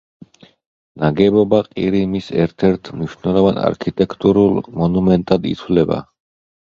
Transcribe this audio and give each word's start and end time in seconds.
ნაგებობა 1.01 1.57
ყირიმის 1.65 2.29
ერთ-ერთ 2.45 2.89
მნიშვნელოვან 3.01 3.59
არქიტექტურულ 3.65 4.57
მონუმენტად 4.81 5.47
ითვლება. 5.51 6.01